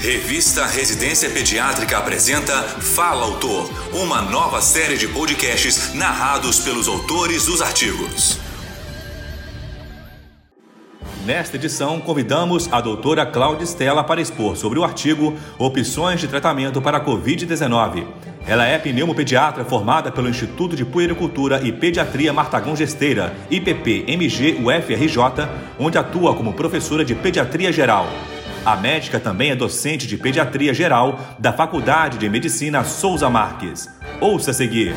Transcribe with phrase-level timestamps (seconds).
[0.00, 7.62] Revista Residência Pediátrica apresenta Fala Autor, uma nova série de podcasts narrados pelos autores dos
[7.62, 8.38] artigos.
[11.24, 16.80] Nesta edição, convidamos a doutora Cláudia Stella para expor sobre o artigo Opções de Tratamento
[16.80, 18.06] para a Covid-19.
[18.46, 25.48] Ela é pneumopediatra formada pelo Instituto de Puericultura e Pediatria Martagão Gesteira, IPP-MG-UFRJ,
[25.80, 28.06] onde atua como professora de Pediatria Geral.
[28.66, 33.88] A médica também é docente de pediatria geral da Faculdade de Medicina Souza Marques.
[34.20, 34.92] Ouça a seguir.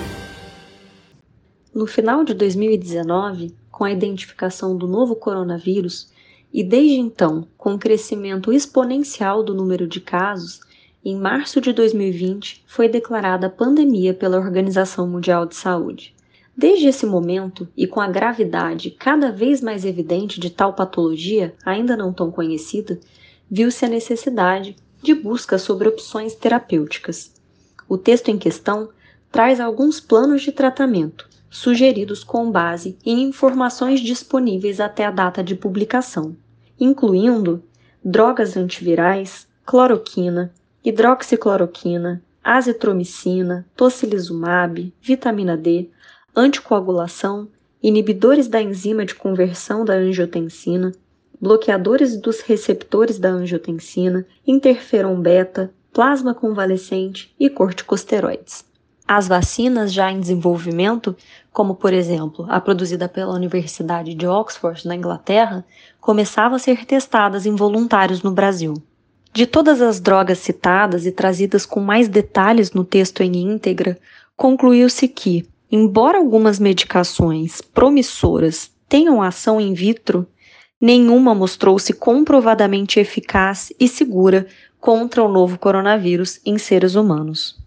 [1.71, 6.11] No final de 2019, com a identificação do novo coronavírus,
[6.51, 10.61] e desde então, com o crescimento exponencial do número de casos,
[11.05, 16.15] em março de 2020 foi declarada pandemia pela Organização Mundial de Saúde.
[16.57, 21.95] Desde esse momento, e com a gravidade cada vez mais evidente de tal patologia, ainda
[21.95, 22.99] não tão conhecida,
[23.49, 27.33] viu-se a necessidade de busca sobre opções terapêuticas.
[27.87, 28.89] O texto em questão
[29.31, 35.55] traz alguns planos de tratamento, sugeridos com base em informações disponíveis até a data de
[35.55, 36.35] publicação,
[36.79, 37.63] incluindo
[38.03, 40.53] drogas antivirais, cloroquina,
[40.83, 45.89] hidroxicloroquina, azitromicina, tocilizumab, vitamina D,
[46.35, 47.47] anticoagulação,
[47.81, 50.91] inibidores da enzima de conversão da angiotensina,
[51.41, 58.65] bloqueadores dos receptores da angiotensina, interferon beta, plasma convalescente e corticosteroides.
[59.07, 61.15] As vacinas já em desenvolvimento,
[61.51, 65.65] como por exemplo a produzida pela Universidade de Oxford, na Inglaterra,
[65.99, 68.75] começavam a ser testadas em voluntários no Brasil.
[69.33, 73.97] De todas as drogas citadas e trazidas com mais detalhes no texto em íntegra,
[74.35, 80.27] concluiu-se que, embora algumas medicações promissoras tenham ação in vitro,
[80.79, 84.47] nenhuma mostrou-se comprovadamente eficaz e segura
[84.79, 87.57] contra o novo coronavírus em seres humanos.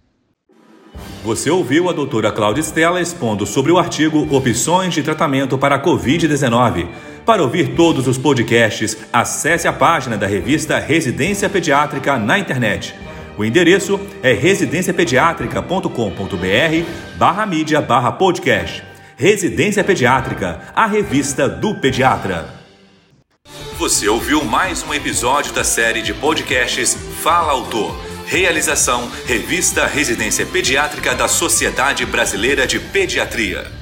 [1.25, 5.83] Você ouviu a doutora Cláudia Stella expondo sobre o artigo Opções de Tratamento para a
[5.83, 6.89] Covid-19.
[7.25, 12.95] Para ouvir todos os podcasts, acesse a página da revista Residência Pediátrica na internet.
[13.39, 16.87] O endereço é residenciapediatrica.com.br
[17.17, 18.83] barra mídia barra podcast.
[19.17, 22.62] Residência Pediátrica, a revista do pediatra.
[23.83, 27.99] Você ouviu mais um episódio da série de podcasts Fala Autor.
[28.27, 33.82] Realização: Revista Residência Pediátrica da Sociedade Brasileira de Pediatria.